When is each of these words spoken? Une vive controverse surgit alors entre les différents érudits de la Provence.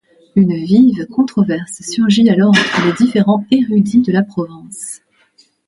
Une 0.35 0.55
vive 0.55 1.05
controverse 1.05 1.83
surgit 1.83 2.27
alors 2.31 2.49
entre 2.49 2.87
les 2.87 3.05
différents 3.05 3.45
érudits 3.51 4.01
de 4.01 4.11
la 4.11 4.23
Provence. 4.23 5.01